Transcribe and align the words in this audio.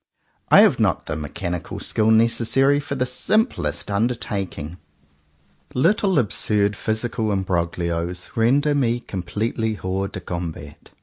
I 0.49 0.61
have 0.61 0.79
not 0.79 1.05
the 1.05 1.15
mechanical 1.15 1.79
skill 1.79 2.09
necessary 2.09 2.79
for 2.79 2.95
the 2.95 3.05
simplest 3.05 3.91
undertaking. 3.91 4.77
Little 5.75 6.17
absurd 6.17 6.75
physical 6.75 7.31
imbroglios 7.31 8.31
render 8.35 8.73
me 8.73 8.99
completely 8.99 9.75
hors 9.75 10.07
de 10.09 10.19
combat. 10.19 10.89